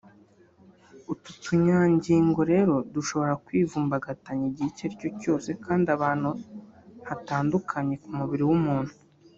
[1.11, 6.29] utu tunyangingo rero dushobora kwivumbagatanya igihe icyo ari cyo cyose kandi ahantu
[7.09, 8.93] hatandukanye ku mubiri w’umuntu